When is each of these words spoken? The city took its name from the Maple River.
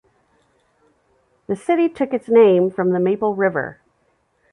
The 1.45 1.55
city 1.55 1.87
took 1.87 2.11
its 2.11 2.27
name 2.27 2.71
from 2.71 2.89
the 2.91 2.99
Maple 2.99 3.35
River. 3.35 3.81